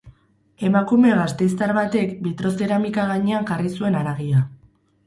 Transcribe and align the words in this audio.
Emakume 0.69 1.11
gasteiztar 1.19 1.75
batek 1.79 2.17
bitrozeramika 2.29 3.07
gainean 3.13 3.49
jarri 3.53 3.75
zuen 3.79 4.01
haragia. 4.03 4.45